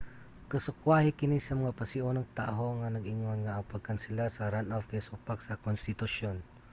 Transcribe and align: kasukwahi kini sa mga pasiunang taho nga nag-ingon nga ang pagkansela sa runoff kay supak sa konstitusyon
kasukwahi 0.51 1.09
kini 1.19 1.37
sa 1.43 1.53
mga 1.61 1.75
pasiunang 1.79 2.31
taho 2.39 2.67
nga 2.79 2.87
nag-ingon 2.95 3.39
nga 3.41 3.53
ang 3.55 3.65
pagkansela 3.73 4.25
sa 4.31 4.51
runoff 4.53 4.85
kay 4.91 5.01
supak 5.07 5.39
sa 5.43 5.59
konstitusyon 5.65 6.37